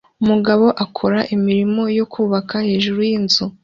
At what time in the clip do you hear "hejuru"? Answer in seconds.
2.67-2.99